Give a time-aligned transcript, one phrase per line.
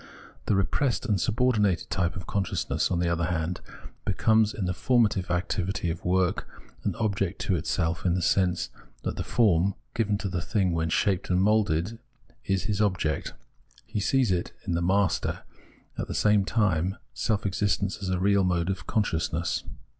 [0.47, 3.61] The re pressed and subordinated type of consciousness, on the other hand,
[4.03, 6.47] becomes, in the formative activity of work,
[6.83, 8.71] an object to itself, in the sense
[9.03, 11.99] that the form, given to the thing when shaped and moulded,
[12.43, 13.33] is his object;
[13.85, 15.43] he sees in the master,
[15.99, 19.65] at the same time, self existence as a real mode of consciousness.